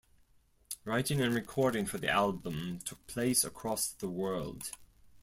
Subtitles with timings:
[0.83, 4.71] Writing and recording for the album took place across the world.